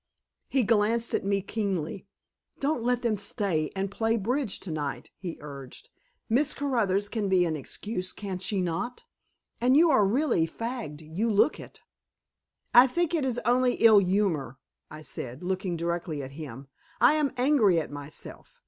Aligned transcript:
He 0.49 0.63
glanced 0.63 1.13
at 1.13 1.23
me 1.23 1.43
keenly. 1.43 2.07
"Don't 2.59 2.81
let 2.83 3.03
them 3.03 3.15
stay 3.15 3.69
and 3.75 3.91
play 3.91 4.17
bridge 4.17 4.59
tonight," 4.59 5.11
he 5.15 5.37
urged. 5.41 5.89
"Miss 6.27 6.55
Caruthers 6.55 7.07
can 7.07 7.29
be 7.29 7.45
an 7.45 7.55
excuse, 7.55 8.11
can 8.11 8.39
she 8.39 8.61
not? 8.61 9.03
And 9.61 9.77
you 9.77 9.91
are 9.91 10.03
really 10.03 10.47
fagged. 10.47 11.01
You 11.01 11.29
look 11.31 11.59
it." 11.59 11.81
"I 12.73 12.87
think 12.87 13.13
it 13.13 13.23
is 13.25 13.39
only 13.45 13.73
ill 13.75 13.99
humor," 13.99 14.57
I 14.89 15.03
said, 15.03 15.43
looking 15.43 15.77
directly 15.77 16.23
at 16.23 16.31
him. 16.31 16.67
"I 16.99 17.13
am 17.13 17.31
angry 17.37 17.79
at 17.79 17.91
myself. 17.91 18.57